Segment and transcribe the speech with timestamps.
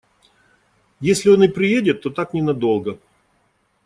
[0.99, 2.97] Если он и приедет, то так ненадолго.